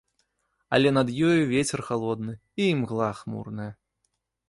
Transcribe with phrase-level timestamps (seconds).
[0.77, 3.73] Але над ёю і вецер халодны, і імгла хмурная.